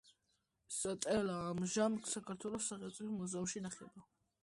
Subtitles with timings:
[0.77, 4.09] სტელა ამჟამად საქართველოს სახელმწიფო მუზეუმში ინახება.